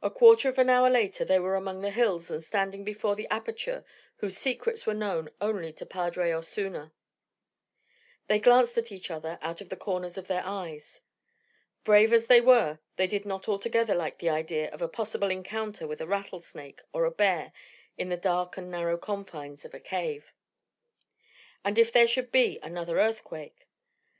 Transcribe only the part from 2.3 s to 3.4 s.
and standing before the